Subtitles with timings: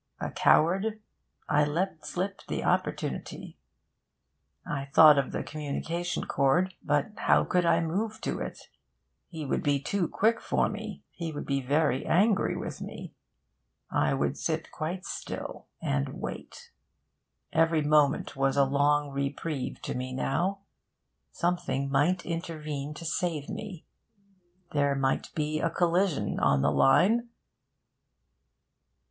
[0.19, 0.99] A coward,
[1.47, 3.59] I let slip the opportunity.
[4.65, 8.69] I thought of the communication cord, but how could I move to it?
[9.29, 11.03] He would be too quick for me.
[11.11, 13.13] He would be very angry with me.
[13.91, 16.71] I would sit quite still and wait.
[17.53, 20.61] Every moment was a long reprieve to me now.
[21.31, 23.85] Something might intervene to save me.
[24.73, 27.29] There might be a collision on the line.